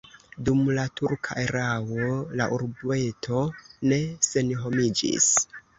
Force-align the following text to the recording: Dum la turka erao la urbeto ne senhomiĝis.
Dum 0.45 0.61
la 0.77 0.85
turka 0.99 1.37
erao 1.43 2.09
la 2.41 2.49
urbeto 2.59 3.45
ne 3.95 4.05
senhomiĝis. 4.33 5.35